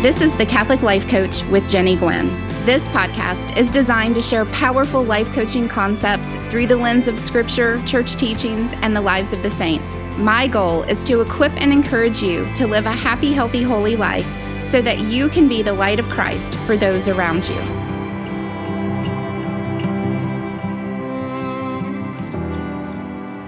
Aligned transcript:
This 0.00 0.22
is 0.22 0.34
the 0.34 0.46
Catholic 0.46 0.80
Life 0.80 1.06
Coach 1.06 1.44
with 1.48 1.68
Jennie 1.68 1.94
Glenn. 1.94 2.28
This 2.64 2.88
podcast 2.88 3.54
is 3.58 3.70
designed 3.70 4.14
to 4.14 4.22
share 4.22 4.46
powerful 4.46 5.02
life 5.02 5.30
coaching 5.34 5.68
concepts 5.68 6.36
through 6.50 6.68
the 6.68 6.76
lens 6.76 7.06
of 7.06 7.18
scripture, 7.18 7.84
church 7.84 8.16
teachings, 8.16 8.72
and 8.80 8.96
the 8.96 9.00
lives 9.02 9.34
of 9.34 9.42
the 9.42 9.50
saints. 9.50 9.96
My 10.16 10.46
goal 10.46 10.84
is 10.84 11.04
to 11.04 11.20
equip 11.20 11.52
and 11.60 11.70
encourage 11.70 12.22
you 12.22 12.50
to 12.54 12.66
live 12.66 12.86
a 12.86 12.90
happy, 12.90 13.34
healthy, 13.34 13.62
holy 13.62 13.94
life 13.94 14.24
so 14.66 14.80
that 14.80 15.00
you 15.00 15.28
can 15.28 15.48
be 15.48 15.60
the 15.60 15.74
light 15.74 16.00
of 16.00 16.08
Christ 16.08 16.54
for 16.60 16.78
those 16.78 17.06
around 17.06 17.46
you. 17.46 17.60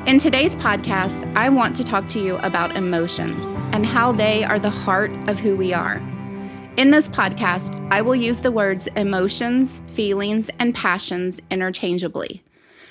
In 0.06 0.18
today's 0.18 0.54
podcast, 0.54 1.34
I 1.34 1.48
want 1.48 1.74
to 1.76 1.82
talk 1.82 2.06
to 2.08 2.20
you 2.20 2.36
about 2.40 2.76
emotions 2.76 3.54
and 3.72 3.86
how 3.86 4.12
they 4.12 4.44
are 4.44 4.58
the 4.58 4.68
heart 4.68 5.16
of 5.30 5.40
who 5.40 5.56
we 5.56 5.72
are. 5.72 6.02
In 6.78 6.90
this 6.90 7.06
podcast, 7.06 7.86
I 7.92 8.00
will 8.00 8.16
use 8.16 8.40
the 8.40 8.50
words 8.50 8.86
emotions, 8.88 9.82
feelings, 9.88 10.50
and 10.58 10.74
passions 10.74 11.38
interchangeably. 11.50 12.42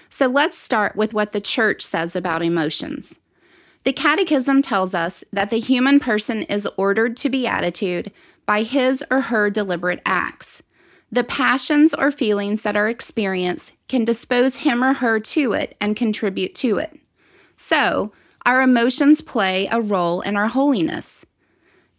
So 0.08 0.28
let's 0.28 0.56
start 0.56 0.96
with 0.96 1.16
what 1.16 1.32
the 1.32 1.42
church 1.42 1.82
says 1.82 2.16
about 2.16 2.44
emotions. 2.44 3.20
The 3.84 3.92
Catechism 3.92 4.62
tells 4.62 4.94
us 4.94 5.24
that 5.34 5.50
the 5.50 5.60
human 5.60 6.00
person 6.00 6.44
is 6.44 6.68
ordered 6.78 7.18
to 7.18 7.30
beatitude 7.30 8.12
by 8.46 8.62
his 8.62 9.04
or 9.10 9.22
her 9.22 9.50
deliberate 9.50 10.02
acts. 10.06 10.62
The 11.12 11.24
passions 11.24 11.96
or 11.96 12.12
feelings 12.12 12.62
that 12.62 12.76
are 12.76 12.88
experienced 12.88 13.74
can 13.90 14.06
dispose 14.06 14.58
him 14.58 14.84
or 14.84 14.94
her 14.94 15.20
to 15.20 15.54
it 15.54 15.76
and 15.82 15.96
contribute 15.96 16.54
to 16.56 16.78
it. 16.78 17.00
So, 17.58 18.14
our 18.46 18.62
emotions 18.62 19.22
play 19.22 19.68
a 19.72 19.82
role 19.82 20.22
in 20.22 20.38
our 20.38 20.48
holiness. 20.48 21.26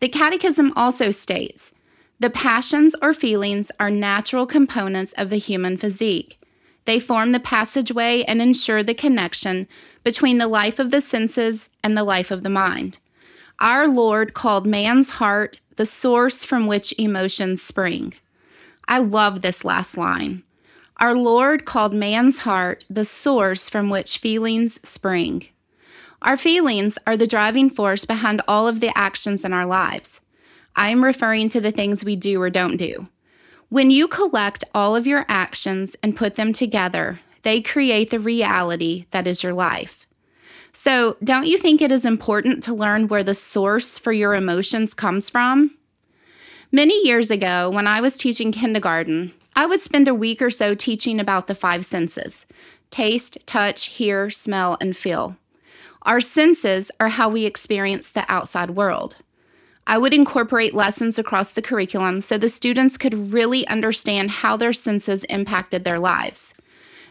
The 0.03 0.09
Catechism 0.09 0.73
also 0.75 1.13
states 1.13 1.73
the 2.19 2.29
passions 2.29 2.97
or 3.01 3.15
feelings 3.15 3.71
are 3.79 3.89
natural 3.89 4.47
components 4.47 5.13
of 5.13 5.31
the 5.31 5.37
human 5.37 5.77
physique. 5.77 6.45
They 6.87 6.99
form 6.99 7.31
the 7.31 7.39
passageway 7.39 8.25
and 8.25 8.43
ensure 8.43 8.83
the 8.83 8.95
connection 8.95 9.69
between 10.03 10.39
the 10.39 10.49
life 10.49 10.81
of 10.81 10.91
the 10.91 11.01
senses 11.01 11.69
and 11.85 11.97
the 11.97 12.03
life 12.03 12.33
of 12.33 12.43
the 12.43 12.51
mind. 12.51 12.99
Our 13.61 13.87
Lord 13.87 14.35
called 14.35 14.67
man's 14.67 15.11
heart 15.11 15.61
the 15.77 15.87
source 15.87 16.45
from 16.45 16.67
which 16.67 16.93
emotions 16.99 17.63
spring. 17.63 18.13
I 18.89 18.99
love 18.99 19.43
this 19.43 19.65
last 19.65 19.97
line. 19.97 20.43
Our 20.97 21.15
Lord 21.15 21.65
called 21.65 21.95
man's 21.95 22.41
heart 22.41 22.85
the 22.91 23.05
source 23.05 23.69
from 23.69 23.89
which 23.89 24.19
feelings 24.19 24.81
spring. 24.83 25.47
Our 26.23 26.37
feelings 26.37 26.99
are 27.05 27.17
the 27.17 27.27
driving 27.27 27.69
force 27.69 28.05
behind 28.05 28.43
all 28.47 28.69
of 28.69 28.79
the 28.79 28.97
actions 28.97 29.45
in 29.45 29.53
our 29.53 29.67
lives. 29.67 30.21
I'm 30.77 31.05
referring 31.05 31.49
to 31.49 31.61
the 31.61 31.73
things 31.73 32.05
we 32.05 32.15
do 32.15 32.41
or 32.41 32.49
don't 32.49 32.77
do. 32.77 33.09
When 33.71 33.91
you 33.91 34.07
collect 34.07 34.63
all 34.73 34.95
of 34.95 35.07
your 35.07 35.25
actions 35.29 35.97
and 36.01 36.17
put 36.17 36.35
them 36.35 36.53
together, 36.53 37.21
they 37.43 37.61
create 37.61 38.11
the 38.11 38.21
reality 38.21 39.07
that 39.11 39.27
is 39.27 39.43
your 39.43 39.53
life. 39.53 40.07
So, 40.73 41.17
don't 41.25 41.49
you 41.49 41.59
think 41.59 41.83
it 41.83 41.91
is 41.91 42.05
important 42.05 42.63
to 42.63 42.75
learn 42.75 43.09
where 43.09 43.25
the 43.25 43.35
source 43.35 43.99
for 43.99 44.13
your 44.13 44.35
emotions 44.35 44.95
comes 44.95 45.29
from? 45.29 45.77
Many 46.71 47.05
years 47.05 47.31
ago, 47.33 47.69
when 47.69 47.89
I 47.89 48.01
was 48.01 48.17
teaching 48.17 48.53
kindergarten, 48.53 49.35
I 49.57 49.67
would 49.67 49.81
spend 49.81 50.07
a 50.07 50.15
week 50.15 50.41
or 50.41 50.51
so 50.51 50.75
teaching 50.75 51.19
about 51.19 51.49
the 51.49 51.55
five 51.57 51.85
senses 51.85 52.47
taste, 52.91 53.39
touch, 53.45 53.87
hear, 53.87 54.31
smell, 54.31 54.79
and 54.81 54.97
feel. 54.97 55.37
Our 56.05 56.21
senses 56.21 56.91
are 56.99 57.11
how 57.11 57.29
we 57.29 57.47
experience 57.47 58.11
the 58.11 58.25
outside 58.29 58.71
world. 58.71 59.17
I 59.87 59.99
would 59.99 60.13
incorporate 60.13 60.75
lessons 60.75 61.19
across 61.19 61.53
the 61.53 61.63
curriculum 61.63 62.21
so 62.21 62.39
the 62.39 62.49
students 62.49 62.97
could 62.97 63.33
really 63.33 63.67
understand 63.69 64.31
how 64.31 64.57
their 64.57 64.73
senses 64.73 65.25
impacted 65.25 65.85
their 65.85 66.01
lives. 66.01 66.55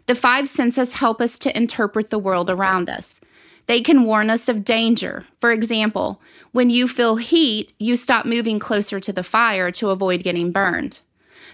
The 0.07 0.15
five 0.15 0.49
senses 0.49 0.95
help 0.95 1.21
us 1.21 1.39
to 1.39 1.55
interpret 1.55 2.09
the 2.09 2.19
world 2.19 2.49
around 2.49 2.89
us. 2.89 3.21
They 3.67 3.81
can 3.81 4.03
warn 4.03 4.29
us 4.29 4.49
of 4.49 4.65
danger. 4.65 5.25
For 5.39 5.51
example, 5.53 6.21
when 6.51 6.69
you 6.69 6.87
feel 6.87 7.15
heat, 7.15 7.71
you 7.79 7.95
stop 7.95 8.25
moving 8.25 8.59
closer 8.59 8.99
to 8.99 9.13
the 9.13 9.23
fire 9.23 9.71
to 9.71 9.89
avoid 9.89 10.23
getting 10.23 10.51
burned. 10.51 10.99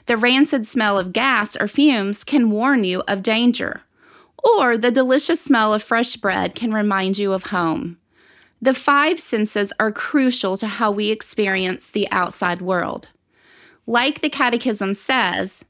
The 0.08 0.18
rancid 0.18 0.66
smell 0.66 0.98
of 0.98 1.14
gas 1.14 1.56
or 1.56 1.68
fumes 1.68 2.24
can 2.24 2.50
warn 2.50 2.84
you 2.84 3.04
of 3.08 3.22
danger 3.22 3.82
or 4.44 4.78
the 4.78 4.92
delicious 4.92 5.42
smell 5.42 5.74
of 5.74 5.84
fresh 5.84 6.16
bread 6.16 6.56
can 6.56 6.74
remind 6.74 7.18
you 7.18 7.34
of 7.34 7.46
home. 7.46 7.98
The 8.62 8.74
five 8.74 9.20
senses 9.20 9.72
are 9.80 9.92
crucial 9.92 10.58
to 10.58 10.68
how 10.68 10.92
we 10.92 11.12
experience 11.12 11.90
the 11.90 12.10
outside 12.12 12.62
world. 12.62 13.10
Like 13.86 14.22
the 14.22 14.30
Catechism 14.30 14.96
says, 14.96 15.64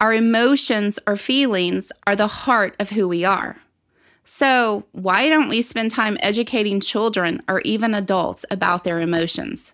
our 0.00 0.14
emotions 0.14 0.98
or 1.06 1.16
feelings 1.16 1.90
are 2.06 2.14
the 2.14 2.28
heart 2.28 2.76
of 2.78 2.90
who 2.90 3.08
we 3.08 3.24
are. 3.24 3.56
So, 4.24 4.84
why 4.92 5.28
don't 5.28 5.48
we 5.48 5.62
spend 5.62 5.90
time 5.90 6.18
educating 6.20 6.80
children 6.80 7.42
or 7.48 7.60
even 7.60 7.94
adults 7.94 8.44
about 8.50 8.84
their 8.84 9.00
emotions? 9.00 9.72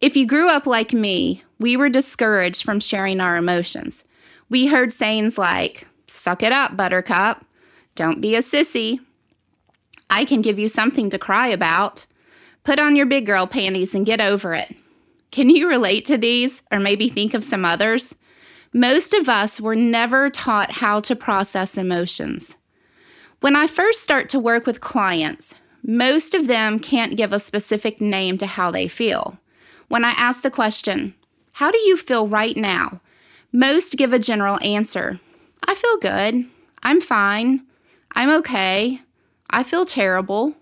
If 0.00 0.16
you 0.16 0.26
grew 0.26 0.48
up 0.48 0.66
like 0.66 0.94
me, 0.94 1.44
we 1.58 1.76
were 1.76 1.90
discouraged 1.90 2.64
from 2.64 2.80
sharing 2.80 3.20
our 3.20 3.36
emotions. 3.36 4.04
We 4.48 4.68
heard 4.68 4.92
sayings 4.92 5.36
like, 5.36 5.86
Suck 6.12 6.42
it 6.42 6.52
up, 6.52 6.76
buttercup. 6.76 7.46
Don't 7.94 8.20
be 8.20 8.34
a 8.34 8.40
sissy. 8.40 8.98
I 10.10 10.24
can 10.24 10.42
give 10.42 10.58
you 10.58 10.68
something 10.68 11.08
to 11.08 11.18
cry 11.18 11.46
about. 11.46 12.04
Put 12.64 12.80
on 12.80 12.96
your 12.96 13.06
big 13.06 13.26
girl 13.26 13.46
panties 13.46 13.94
and 13.94 14.04
get 14.04 14.20
over 14.20 14.52
it. 14.52 14.74
Can 15.30 15.48
you 15.48 15.68
relate 15.68 16.04
to 16.06 16.18
these 16.18 16.62
or 16.70 16.80
maybe 16.80 17.08
think 17.08 17.32
of 17.32 17.44
some 17.44 17.64
others? 17.64 18.16
Most 18.72 19.14
of 19.14 19.28
us 19.28 19.60
were 19.60 19.76
never 19.76 20.28
taught 20.28 20.72
how 20.72 20.98
to 21.00 21.14
process 21.14 21.78
emotions. 21.78 22.56
When 23.38 23.54
I 23.54 23.68
first 23.68 24.02
start 24.02 24.28
to 24.30 24.40
work 24.40 24.66
with 24.66 24.80
clients, 24.80 25.54
most 25.82 26.34
of 26.34 26.48
them 26.48 26.80
can't 26.80 27.16
give 27.16 27.32
a 27.32 27.38
specific 27.38 28.00
name 28.00 28.36
to 28.38 28.46
how 28.46 28.72
they 28.72 28.88
feel. 28.88 29.38
When 29.88 30.04
I 30.04 30.10
ask 30.10 30.42
the 30.42 30.50
question, 30.50 31.14
How 31.52 31.70
do 31.70 31.78
you 31.78 31.96
feel 31.96 32.26
right 32.26 32.56
now? 32.56 33.00
Most 33.52 33.96
give 33.96 34.12
a 34.12 34.18
general 34.18 34.60
answer 34.62 35.20
I 35.66 35.74
feel 35.74 35.98
good. 35.98 36.46
I'm 36.82 37.00
fine. 37.00 37.66
I'm 38.14 38.30
okay. 38.40 39.00
I 39.48 39.62
feel 39.62 39.84
terrible. 39.84 40.54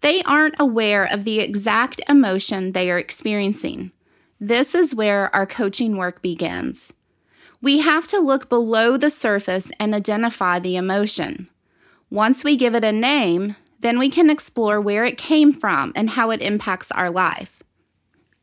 They 0.00 0.22
aren't 0.22 0.54
aware 0.58 1.04
of 1.04 1.24
the 1.24 1.40
exact 1.40 2.00
emotion 2.08 2.72
they 2.72 2.90
are 2.90 2.98
experiencing. 2.98 3.92
This 4.40 4.74
is 4.74 4.94
where 4.94 5.34
our 5.34 5.46
coaching 5.46 5.96
work 5.96 6.22
begins. 6.22 6.92
We 7.62 7.80
have 7.80 8.06
to 8.08 8.18
look 8.18 8.48
below 8.48 8.96
the 8.96 9.10
surface 9.10 9.72
and 9.80 9.94
identify 9.94 10.58
the 10.58 10.76
emotion. 10.76 11.48
Once 12.10 12.44
we 12.44 12.56
give 12.56 12.74
it 12.74 12.84
a 12.84 12.92
name, 12.92 13.56
then 13.80 13.98
we 13.98 14.10
can 14.10 14.30
explore 14.30 14.80
where 14.80 15.04
it 15.04 15.18
came 15.18 15.52
from 15.52 15.92
and 15.96 16.10
how 16.10 16.30
it 16.30 16.42
impacts 16.42 16.92
our 16.92 17.10
life. 17.10 17.62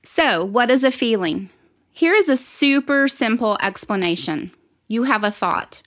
So, 0.03 0.43
what 0.43 0.69
is 0.69 0.83
a 0.83 0.91
feeling? 0.91 1.49
Here 1.91 2.13
is 2.13 2.27
a 2.27 2.35
super 2.35 3.07
simple 3.07 3.57
explanation 3.61 4.51
you 4.87 5.03
have 5.03 5.23
a 5.23 5.31
thought. 5.31 5.81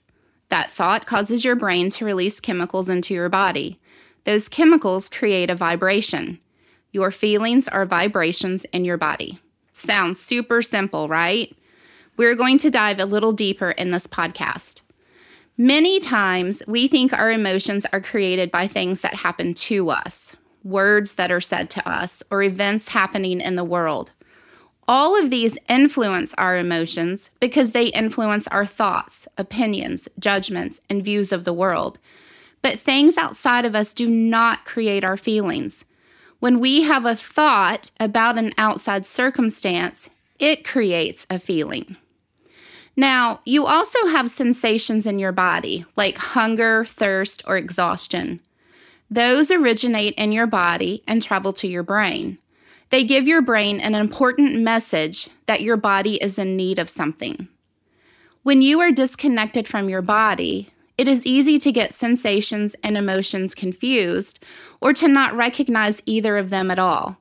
That 0.49 0.71
thought 0.71 1.05
causes 1.05 1.43
your 1.43 1.55
brain 1.55 1.89
to 1.91 2.05
release 2.05 2.39
chemicals 2.39 2.89
into 2.89 3.13
your 3.13 3.29
body. 3.29 3.79
Those 4.23 4.49
chemicals 4.49 5.09
create 5.09 5.49
a 5.49 5.55
vibration. 5.55 6.39
Your 6.91 7.11
feelings 7.11 7.67
are 7.67 7.85
vibrations 7.85 8.63
in 8.65 8.85
your 8.85 8.97
body. 8.97 9.39
Sounds 9.73 10.19
super 10.19 10.61
simple, 10.61 11.07
right? 11.07 11.55
We're 12.17 12.35
going 12.35 12.57
to 12.59 12.71
dive 12.71 12.99
a 12.99 13.05
little 13.05 13.33
deeper 13.33 13.71
in 13.71 13.91
this 13.91 14.07
podcast. 14.07 14.81
Many 15.57 15.99
times 15.99 16.63
we 16.67 16.87
think 16.87 17.13
our 17.13 17.31
emotions 17.31 17.85
are 17.91 18.01
created 18.01 18.51
by 18.51 18.67
things 18.67 19.01
that 19.01 19.15
happen 19.15 19.53
to 19.53 19.89
us, 19.89 20.35
words 20.63 21.15
that 21.15 21.31
are 21.31 21.41
said 21.41 21.69
to 21.71 21.89
us, 21.89 22.23
or 22.31 22.41
events 22.41 22.89
happening 22.89 23.41
in 23.41 23.55
the 23.55 23.63
world. 23.63 24.11
All 24.87 25.21
of 25.21 25.29
these 25.29 25.57
influence 25.67 26.33
our 26.35 26.57
emotions 26.57 27.29
because 27.41 27.73
they 27.73 27.87
influence 27.87 28.47
our 28.47 28.65
thoughts, 28.65 29.27
opinions, 29.37 30.07
judgments, 30.17 30.79
and 30.89 31.03
views 31.03 31.33
of 31.33 31.43
the 31.43 31.53
world. 31.53 31.99
But 32.61 32.79
things 32.79 33.17
outside 33.17 33.65
of 33.65 33.75
us 33.75 33.93
do 33.93 34.07
not 34.07 34.65
create 34.65 35.03
our 35.03 35.17
feelings. 35.17 35.83
When 36.39 36.59
we 36.59 36.83
have 36.83 37.05
a 37.05 37.15
thought 37.15 37.91
about 37.99 38.37
an 38.37 38.53
outside 38.57 39.05
circumstance, 39.05 40.09
it 40.39 40.63
creates 40.63 41.27
a 41.29 41.39
feeling. 41.39 41.97
Now, 42.95 43.41
you 43.45 43.65
also 43.65 44.07
have 44.07 44.29
sensations 44.29 45.05
in 45.05 45.19
your 45.19 45.31
body, 45.31 45.85
like 45.95 46.17
hunger, 46.17 46.85
thirst, 46.85 47.43
or 47.45 47.57
exhaustion. 47.57 48.39
Those 49.09 49.51
originate 49.51 50.15
in 50.15 50.31
your 50.31 50.47
body 50.47 51.03
and 51.07 51.21
travel 51.21 51.53
to 51.53 51.67
your 51.67 51.83
brain. 51.83 52.37
They 52.89 53.03
give 53.03 53.27
your 53.27 53.41
brain 53.41 53.79
an 53.79 53.95
important 53.95 54.59
message 54.59 55.29
that 55.45 55.61
your 55.61 55.77
body 55.77 56.15
is 56.15 56.39
in 56.39 56.55
need 56.55 56.79
of 56.79 56.89
something. 56.89 57.47
When 58.43 58.61
you 58.61 58.79
are 58.79 58.91
disconnected 58.91 59.67
from 59.67 59.89
your 59.89 60.01
body, 60.01 60.69
it 60.97 61.07
is 61.07 61.25
easy 61.25 61.59
to 61.59 61.71
get 61.71 61.93
sensations 61.93 62.75
and 62.83 62.97
emotions 62.97 63.53
confused 63.53 64.43
or 64.81 64.93
to 64.93 65.07
not 65.07 65.35
recognize 65.35 66.01
either 66.05 66.37
of 66.37 66.49
them 66.49 66.71
at 66.71 66.79
all. 66.79 67.17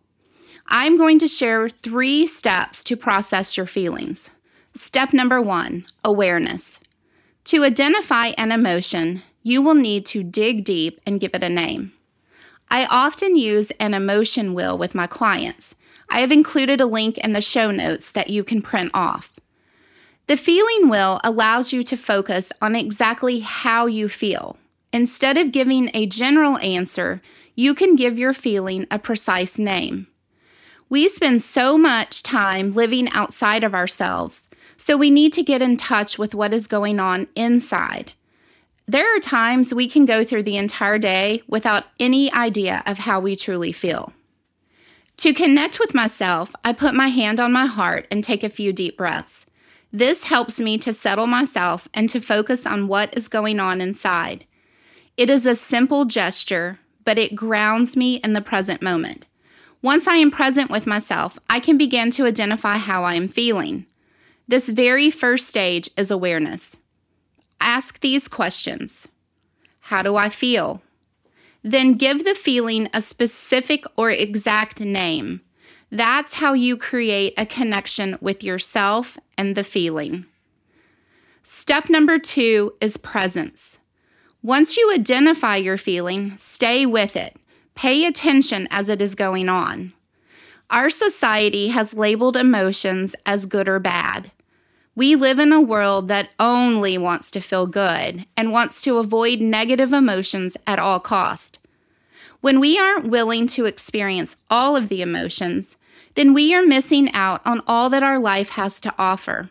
I'm 0.68 0.96
going 0.96 1.18
to 1.18 1.28
share 1.28 1.68
three 1.68 2.26
steps 2.26 2.82
to 2.84 2.96
process 2.96 3.56
your 3.56 3.66
feelings. 3.66 4.30
Step 4.74 5.12
number 5.12 5.40
one 5.40 5.84
awareness. 6.04 6.80
To 7.44 7.64
identify 7.64 8.28
an 8.38 8.50
emotion, 8.50 9.22
you 9.42 9.62
will 9.62 9.74
need 9.74 10.04
to 10.06 10.22
dig 10.24 10.64
deep 10.64 11.00
and 11.06 11.20
give 11.20 11.34
it 11.34 11.44
a 11.44 11.48
name. 11.48 11.92
I 12.68 12.86
often 12.86 13.36
use 13.36 13.70
an 13.72 13.94
emotion 13.94 14.54
wheel 14.54 14.76
with 14.76 14.94
my 14.94 15.06
clients. 15.06 15.74
I 16.08 16.20
have 16.20 16.32
included 16.32 16.80
a 16.80 16.86
link 16.86 17.18
in 17.18 17.32
the 17.32 17.40
show 17.40 17.70
notes 17.70 18.10
that 18.12 18.30
you 18.30 18.44
can 18.44 18.62
print 18.62 18.90
off. 18.94 19.32
The 20.26 20.36
feeling 20.36 20.88
wheel 20.88 21.20
allows 21.22 21.72
you 21.72 21.82
to 21.84 21.96
focus 21.96 22.52
on 22.60 22.74
exactly 22.74 23.40
how 23.40 23.86
you 23.86 24.08
feel. 24.08 24.56
Instead 24.92 25.38
of 25.38 25.52
giving 25.52 25.90
a 25.94 26.06
general 26.06 26.58
answer, 26.58 27.22
you 27.54 27.74
can 27.74 27.96
give 27.96 28.18
your 28.18 28.34
feeling 28.34 28.86
a 28.90 28.98
precise 28.98 29.58
name. 29.58 30.08
We 30.88 31.08
spend 31.08 31.42
so 31.42 31.76
much 31.78 32.22
time 32.22 32.72
living 32.72 33.08
outside 33.10 33.64
of 33.64 33.74
ourselves, 33.74 34.48
so 34.76 34.96
we 34.96 35.10
need 35.10 35.32
to 35.34 35.42
get 35.42 35.62
in 35.62 35.76
touch 35.76 36.18
with 36.18 36.34
what 36.34 36.52
is 36.52 36.66
going 36.66 37.00
on 37.00 37.28
inside. 37.34 38.12
There 38.88 39.16
are 39.16 39.20
times 39.20 39.74
we 39.74 39.88
can 39.88 40.04
go 40.04 40.22
through 40.22 40.44
the 40.44 40.56
entire 40.56 40.98
day 40.98 41.42
without 41.48 41.84
any 41.98 42.32
idea 42.32 42.84
of 42.86 42.98
how 42.98 43.18
we 43.18 43.34
truly 43.34 43.72
feel. 43.72 44.12
To 45.18 45.32
connect 45.32 45.80
with 45.80 45.92
myself, 45.92 46.54
I 46.64 46.72
put 46.72 46.94
my 46.94 47.08
hand 47.08 47.40
on 47.40 47.52
my 47.52 47.66
heart 47.66 48.06
and 48.12 48.22
take 48.22 48.44
a 48.44 48.48
few 48.48 48.72
deep 48.72 48.96
breaths. 48.96 49.46
This 49.92 50.24
helps 50.24 50.60
me 50.60 50.78
to 50.78 50.92
settle 50.92 51.26
myself 51.26 51.88
and 51.94 52.08
to 52.10 52.20
focus 52.20 52.64
on 52.64 52.86
what 52.86 53.16
is 53.16 53.26
going 53.26 53.58
on 53.58 53.80
inside. 53.80 54.44
It 55.16 55.30
is 55.30 55.46
a 55.46 55.56
simple 55.56 56.04
gesture, 56.04 56.78
but 57.04 57.18
it 57.18 57.34
grounds 57.34 57.96
me 57.96 58.16
in 58.16 58.34
the 58.34 58.40
present 58.40 58.82
moment. 58.82 59.26
Once 59.82 60.06
I 60.06 60.16
am 60.16 60.30
present 60.30 60.70
with 60.70 60.86
myself, 60.86 61.38
I 61.50 61.58
can 61.58 61.76
begin 61.76 62.12
to 62.12 62.26
identify 62.26 62.76
how 62.76 63.02
I 63.02 63.14
am 63.14 63.26
feeling. 63.26 63.86
This 64.46 64.68
very 64.68 65.10
first 65.10 65.48
stage 65.48 65.90
is 65.96 66.10
awareness. 66.10 66.76
Ask 67.60 68.00
these 68.00 68.28
questions 68.28 69.08
How 69.80 70.02
do 70.02 70.16
I 70.16 70.28
feel? 70.28 70.82
Then 71.62 71.94
give 71.94 72.24
the 72.24 72.34
feeling 72.34 72.88
a 72.94 73.02
specific 73.02 73.84
or 73.96 74.10
exact 74.10 74.80
name. 74.80 75.40
That's 75.90 76.34
how 76.34 76.52
you 76.52 76.76
create 76.76 77.34
a 77.36 77.46
connection 77.46 78.18
with 78.20 78.44
yourself 78.44 79.18
and 79.36 79.54
the 79.54 79.64
feeling. 79.64 80.26
Step 81.42 81.88
number 81.88 82.18
two 82.18 82.74
is 82.80 82.96
presence. 82.96 83.78
Once 84.42 84.76
you 84.76 84.92
identify 84.92 85.56
your 85.56 85.76
feeling, 85.76 86.36
stay 86.36 86.86
with 86.86 87.16
it. 87.16 87.36
Pay 87.74 88.04
attention 88.04 88.66
as 88.70 88.88
it 88.88 89.02
is 89.02 89.14
going 89.14 89.48
on. 89.48 89.92
Our 90.70 90.90
society 90.90 91.68
has 91.68 91.94
labeled 91.94 92.36
emotions 92.36 93.14
as 93.24 93.46
good 93.46 93.68
or 93.68 93.78
bad. 93.78 94.32
We 94.96 95.14
live 95.14 95.38
in 95.38 95.52
a 95.52 95.60
world 95.60 96.08
that 96.08 96.30
only 96.40 96.96
wants 96.96 97.30
to 97.32 97.40
feel 97.42 97.66
good 97.66 98.24
and 98.34 98.50
wants 98.50 98.80
to 98.80 98.96
avoid 98.96 99.42
negative 99.42 99.92
emotions 99.92 100.56
at 100.66 100.78
all 100.78 101.00
cost. 101.00 101.58
When 102.40 102.60
we 102.60 102.78
aren't 102.78 103.10
willing 103.10 103.46
to 103.48 103.66
experience 103.66 104.38
all 104.50 104.74
of 104.74 104.88
the 104.88 105.02
emotions, 105.02 105.76
then 106.14 106.32
we 106.32 106.54
are 106.54 106.64
missing 106.64 107.12
out 107.12 107.42
on 107.44 107.62
all 107.66 107.90
that 107.90 108.02
our 108.02 108.18
life 108.18 108.50
has 108.50 108.80
to 108.80 108.94
offer. 108.96 109.50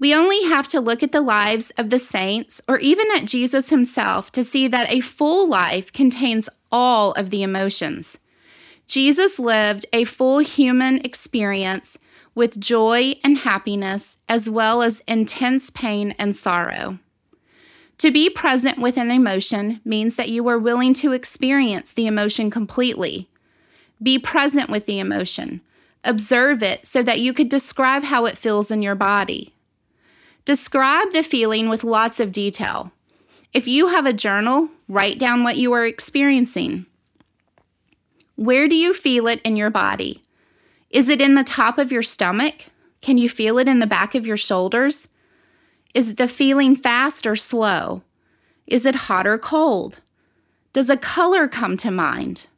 We 0.00 0.12
only 0.12 0.42
have 0.46 0.66
to 0.68 0.80
look 0.80 1.00
at 1.00 1.12
the 1.12 1.20
lives 1.20 1.70
of 1.78 1.90
the 1.90 2.00
saints 2.00 2.60
or 2.66 2.80
even 2.80 3.06
at 3.14 3.24
Jesus 3.24 3.70
himself 3.70 4.32
to 4.32 4.42
see 4.42 4.66
that 4.66 4.90
a 4.90 4.98
full 4.98 5.48
life 5.48 5.92
contains 5.92 6.48
all 6.72 7.12
of 7.12 7.30
the 7.30 7.44
emotions. 7.44 8.18
Jesus 8.86 9.38
lived 9.38 9.86
a 9.92 10.04
full 10.04 10.38
human 10.38 10.98
experience 10.98 11.98
with 12.34 12.60
joy 12.60 13.14
and 13.24 13.38
happiness, 13.38 14.16
as 14.28 14.48
well 14.48 14.82
as 14.82 15.02
intense 15.08 15.70
pain 15.70 16.14
and 16.18 16.36
sorrow. 16.36 16.98
To 17.98 18.10
be 18.10 18.28
present 18.28 18.78
with 18.78 18.98
an 18.98 19.10
emotion 19.10 19.80
means 19.84 20.16
that 20.16 20.28
you 20.28 20.46
are 20.48 20.58
willing 20.58 20.92
to 20.94 21.12
experience 21.12 21.92
the 21.92 22.06
emotion 22.06 22.50
completely. 22.50 23.28
Be 24.02 24.18
present 24.18 24.68
with 24.68 24.84
the 24.84 24.98
emotion. 24.98 25.62
Observe 26.04 26.62
it 26.62 26.86
so 26.86 27.02
that 27.02 27.20
you 27.20 27.32
could 27.32 27.48
describe 27.48 28.04
how 28.04 28.26
it 28.26 28.36
feels 28.36 28.70
in 28.70 28.82
your 28.82 28.94
body. 28.94 29.54
Describe 30.44 31.10
the 31.12 31.22
feeling 31.22 31.68
with 31.68 31.82
lots 31.82 32.20
of 32.20 32.30
detail. 32.30 32.92
If 33.54 33.66
you 33.66 33.88
have 33.88 34.04
a 34.04 34.12
journal, 34.12 34.68
write 34.88 35.18
down 35.18 35.42
what 35.42 35.56
you 35.56 35.72
are 35.72 35.86
experiencing. 35.86 36.84
Where 38.36 38.68
do 38.68 38.76
you 38.76 38.92
feel 38.92 39.26
it 39.26 39.40
in 39.42 39.56
your 39.56 39.70
body? 39.70 40.22
Is 40.90 41.08
it 41.08 41.20
in 41.20 41.34
the 41.34 41.44
top 41.44 41.78
of 41.78 41.90
your 41.90 42.02
stomach? 42.02 42.66
Can 43.00 43.18
you 43.18 43.28
feel 43.28 43.58
it 43.58 43.66
in 43.66 43.78
the 43.78 43.86
back 43.86 44.14
of 44.14 44.26
your 44.26 44.36
shoulders? 44.36 45.08
Is 45.94 46.16
the 46.16 46.28
feeling 46.28 46.76
fast 46.76 47.26
or 47.26 47.34
slow? 47.34 48.02
Is 48.66 48.84
it 48.84 48.94
hot 48.94 49.26
or 49.26 49.38
cold? 49.38 50.00
Does 50.74 50.90
a 50.90 50.96
color 50.96 51.48
come 51.48 51.78
to 51.78 51.90
mind? 51.90 52.48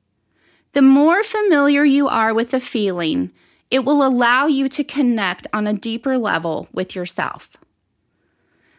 The 0.72 0.82
more 0.82 1.22
familiar 1.22 1.84
you 1.84 2.08
are 2.08 2.34
with 2.34 2.50
the 2.50 2.60
feeling, 2.60 3.30
it 3.70 3.84
will 3.84 4.04
allow 4.04 4.46
you 4.46 4.68
to 4.70 4.82
connect 4.82 5.46
on 5.52 5.66
a 5.66 5.72
deeper 5.72 6.18
level 6.18 6.68
with 6.72 6.96
yourself. 6.96 7.50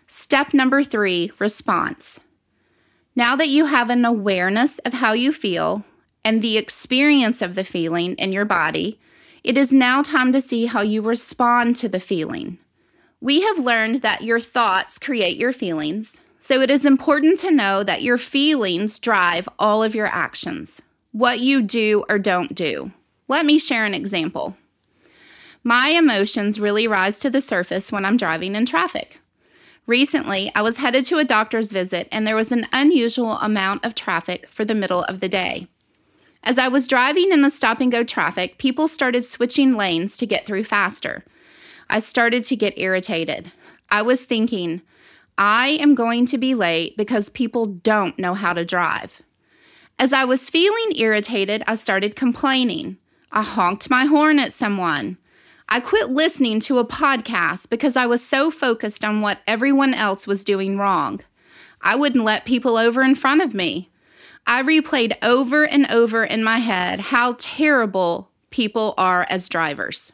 Step 0.08 0.54
number 0.54 0.84
three 0.84 1.32
response. 1.40 2.20
Now 3.16 3.36
that 3.36 3.48
you 3.48 3.66
have 3.66 3.90
an 3.90 4.04
awareness 4.06 4.80
of 4.80 4.94
how 4.94 5.14
you 5.14 5.32
feel 5.32 5.86
and 6.24 6.42
the 6.42 6.58
experience 6.58 7.42
of 7.42 7.56
the 7.56 7.64
feeling 7.64 8.16
in 8.16 8.32
your 8.32 8.46
body, 8.46 9.00
it 9.44 9.58
is 9.58 9.72
now 9.72 10.02
time 10.02 10.32
to 10.34 10.42
see 10.42 10.66
how 10.66 10.82
you 10.82 11.02
respond 11.02 11.76
to 11.78 11.90
the 11.90 12.00
feeling. 12.00 12.58
We 13.22 13.42
have 13.42 13.60
learned 13.60 14.02
that 14.02 14.24
your 14.24 14.40
thoughts 14.40 15.00
create 15.00 15.38
your 15.38 15.54
feelings, 15.54 16.20
so 16.40 16.62
it 16.62 16.70
is 16.70 16.86
important 16.86 17.40
to 17.40 17.52
know 17.52 17.84
that 17.84 18.02
your 18.02 18.18
feelings 18.18 19.00
drive 19.00 19.50
all 19.58 19.84
of 19.84 19.96
your 19.96 20.08
actions, 20.08 20.82
what 21.12 21.40
you 21.40 21.62
do 21.62 22.04
or 22.10 22.18
don't 22.20 22.56
do. 22.56 22.92
Let 23.28 23.46
me 23.46 23.60
share 23.60 23.86
an 23.86 23.94
example. 23.94 24.58
My 25.64 25.90
emotions 25.90 26.60
really 26.60 26.88
rise 26.88 27.20
to 27.20 27.30
the 27.30 27.42
surface 27.42 27.92
when 27.92 28.06
I'm 28.06 28.18
driving 28.18 28.56
in 28.56 28.66
traffic. 28.66 29.20
Recently, 29.86 30.52
I 30.56 30.62
was 30.62 30.78
headed 30.78 31.04
to 31.06 31.18
a 31.18 31.26
doctor's 31.26 31.72
visit 31.72 32.08
and 32.12 32.26
there 32.26 32.36
was 32.36 32.52
an 32.52 32.68
unusual 32.72 33.34
amount 33.34 33.84
of 33.84 33.96
traffic 33.96 34.48
for 34.50 34.64
the 34.64 34.76
middle 34.76 35.04
of 35.04 35.20
the 35.20 35.30
day. 35.30 35.68
As 36.44 36.58
I 36.58 36.68
was 36.68 36.88
driving 36.88 37.32
in 37.32 37.42
the 37.42 37.50
stop 37.50 37.82
and 37.82 37.92
go 37.92 38.04
traffic, 38.04 38.58
people 38.58 38.88
started 38.88 39.26
switching 39.26 39.74
lanes 39.76 40.18
to 40.18 40.26
get 40.26 40.46
through 40.46 40.64
faster. 40.64 41.24
I 41.90 42.00
started 42.00 42.44
to 42.46 42.56
get 42.56 42.78
irritated. 42.78 43.52
I 43.90 44.02
was 44.02 44.26
thinking, 44.26 44.82
I 45.38 45.78
am 45.80 45.96
going 45.96 46.26
to 46.28 46.38
be 46.38 46.54
late 46.54 46.96
because 46.98 47.30
people 47.30 47.66
don't 47.66 48.20
know 48.20 48.34
how 48.34 48.54
to 48.54 48.66
drive. 48.66 49.22
As 49.98 50.14
I 50.14 50.24
was 50.24 50.50
feeling 50.50 50.96
irritated, 50.96 51.64
I 51.68 51.76
started 51.76 52.16
complaining. 52.16 52.98
I 53.32 53.44
honked 53.44 53.90
my 53.90 54.06
horn 54.06 54.40
at 54.40 54.54
someone. 54.54 55.18
I 55.68 55.80
quit 55.80 56.10
listening 56.10 56.60
to 56.62 56.80
a 56.80 56.86
podcast 56.86 57.70
because 57.70 57.96
I 57.96 58.06
was 58.06 58.26
so 58.26 58.50
focused 58.50 59.06
on 59.06 59.22
what 59.22 59.40
everyone 59.46 59.94
else 59.94 60.26
was 60.26 60.44
doing 60.44 60.78
wrong. 60.78 61.22
I 61.82 61.96
wouldn't 61.96 62.24
let 62.24 62.46
people 62.46 62.78
over 62.78 63.02
in 63.04 63.16
front 63.16 63.42
of 63.42 63.54
me. 63.54 63.90
I 64.52 64.64
replayed 64.64 65.16
over 65.22 65.64
and 65.64 65.86
over 65.92 66.24
in 66.24 66.44
my 66.44 66.58
head 66.58 67.00
how 67.00 67.36
terrible 67.38 68.32
people 68.50 68.96
are 68.98 69.28
as 69.30 69.48
drivers. 69.48 70.12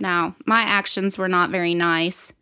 Now, 0.00 0.34
my 0.44 0.62
actions 0.62 1.16
were 1.16 1.28
not 1.28 1.50
very 1.50 1.72
nice. 1.72 2.32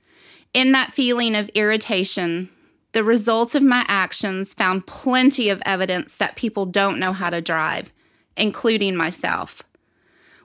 In 0.54 0.72
that 0.72 0.94
feeling 0.94 1.36
of 1.36 1.50
irritation, 1.50 2.48
the 2.92 3.04
results 3.04 3.54
of 3.54 3.62
my 3.62 3.84
actions 3.88 4.54
found 4.54 4.86
plenty 4.86 5.50
of 5.50 5.62
evidence 5.66 6.16
that 6.16 6.34
people 6.34 6.64
don't 6.64 6.98
know 6.98 7.12
how 7.12 7.28
to 7.28 7.42
drive, 7.42 7.92
including 8.34 8.96
myself. 8.96 9.62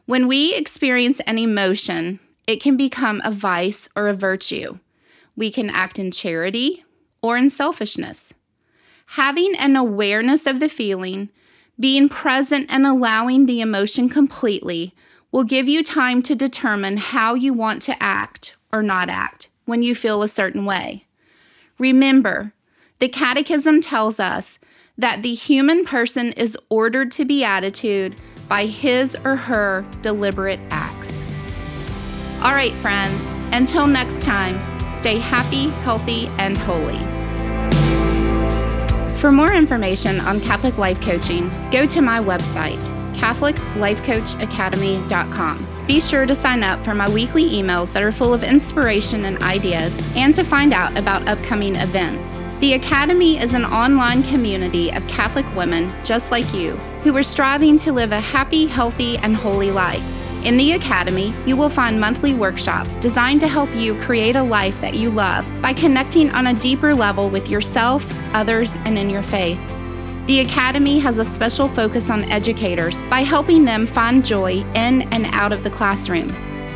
When 0.06 0.28
we 0.28 0.54
experience 0.54 1.22
an 1.22 1.38
emotion, 1.38 2.20
it 2.46 2.62
can 2.62 2.76
become 2.76 3.22
a 3.24 3.32
vice 3.32 3.88
or 3.96 4.10
a 4.10 4.14
virtue. 4.14 4.80
We 5.38 5.50
can 5.50 5.70
act 5.70 5.98
in 5.98 6.12
charity 6.12 6.84
or 7.22 7.38
in 7.38 7.50
selfishness. 7.50 8.34
Having 9.08 9.56
an 9.58 9.76
awareness 9.76 10.46
of 10.46 10.60
the 10.60 10.70
feeling, 10.70 11.30
being 11.80 12.10
present 12.10 12.68
and 12.70 12.86
allowing 12.86 13.46
the 13.46 13.62
emotion 13.62 14.10
completely 14.10 14.94
will 15.32 15.44
give 15.44 15.68
you 15.68 15.84
time 15.84 16.22
to 16.22 16.36
determine 16.36 16.98
how 16.98 17.34
you 17.34 17.54
want 17.54 17.82
to 17.84 18.02
act 18.02 18.56
or 18.72 18.82
not 18.82 19.10
act 19.10 19.50
when 19.66 19.84
you 19.84 19.94
feel 19.94 20.24
a 20.24 20.28
certain 20.28 20.66
way. 20.66 21.06
Remember, 21.78 22.54
the 23.00 23.10
Catechism 23.10 23.82
tells 23.82 24.20
us 24.20 24.60
that 24.98 25.24
the 25.24 25.34
human 25.34 25.86
person 25.86 26.32
is 26.34 26.58
ordered 26.70 27.12
to 27.12 27.26
beatitude 27.26 28.16
by 28.48 28.66
his 28.66 29.18
or 29.26 29.36
her 29.36 29.86
deliberate 30.02 30.60
acts. 30.70 31.24
All 32.42 32.54
right, 32.54 32.74
friends, 32.74 33.28
until 33.52 33.88
next 33.88 34.24
time, 34.24 34.60
stay 34.94 35.18
happy, 35.18 35.70
healthy, 35.84 36.28
and 36.38 36.58
holy. 36.58 37.15
For 39.18 39.32
more 39.32 39.54
information 39.54 40.20
on 40.20 40.42
Catholic 40.42 40.78
Life 40.78 41.02
Coaching, 41.02 41.50
go 41.72 41.88
to 41.88 42.02
my 42.02 42.20
website, 42.20 42.84
CatholicLifeCoachAcademy.com. 43.16 45.68
Be 45.88 46.02
sure 46.02 46.26
to 46.26 46.36
sign 46.36 46.64
up 46.64 46.84
for 46.84 46.94
my 46.94 47.08
weekly 47.10 47.50
emails 47.50 47.94
that 47.94 48.04
are 48.04 48.12
full 48.12 48.34
of 48.34 48.44
inspiration 48.44 49.24
and 49.26 49.42
ideas, 49.42 49.98
and 50.16 50.36
to 50.36 50.44
find 50.44 50.74
out 50.74 50.98
about 50.98 51.26
upcoming 51.28 51.76
events. 51.76 52.38
The 52.60 52.74
Academy 52.74 53.38
is 53.38 53.54
an 53.54 53.64
online 53.66 54.24
community 54.24 54.92
of 54.92 55.08
Catholic 55.08 55.46
women 55.56 55.94
just 56.04 56.32
like 56.32 56.52
you 56.54 56.72
who 57.04 57.16
are 57.16 57.24
striving 57.24 57.78
to 57.78 57.94
live 57.94 58.12
a 58.12 58.20
happy, 58.20 58.66
healthy, 58.66 59.18
and 59.20 59.36
holy 59.36 59.72
life. 59.72 60.04
In 60.46 60.58
the 60.58 60.74
Academy, 60.74 61.34
you 61.48 61.58
will 61.58 61.72
find 61.72 62.00
monthly 62.00 62.36
workshops 62.36 62.98
designed 62.98 63.42
to 63.42 63.48
help 63.48 63.76
you 63.76 63.96
create 63.96 64.36
a 64.36 64.44
life 64.44 64.80
that 64.80 64.94
you 64.94 65.10
love 65.10 65.44
by 65.60 65.74
connecting 65.74 66.30
on 66.30 66.46
a 66.46 66.54
deeper 66.54 66.94
level 66.94 67.32
with 67.32 67.50
yourself, 67.50 68.08
others, 68.36 68.78
and 68.86 68.96
in 68.96 69.10
your 69.10 69.24
faith. 69.24 69.60
The 70.28 70.42
Academy 70.42 71.00
has 71.00 71.18
a 71.18 71.26
special 71.26 71.68
focus 71.68 72.12
on 72.12 72.26
educators 72.26 73.02
by 73.04 73.22
helping 73.22 73.66
them 73.66 73.88
find 73.88 74.24
joy 74.24 74.64
in 74.76 75.12
and 75.12 75.26
out 75.32 75.52
of 75.52 75.64
the 75.64 75.72
classroom. 75.72 76.32